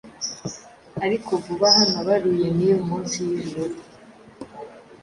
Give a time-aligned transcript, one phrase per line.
[1.05, 3.75] Ariko vuba aha nabaruye neer munsi yijuru